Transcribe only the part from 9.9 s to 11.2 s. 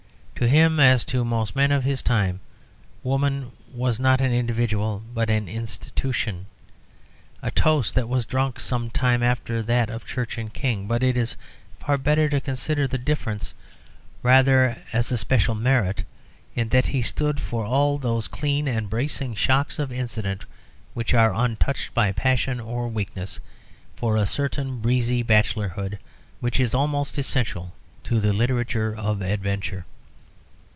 of Church and King. But it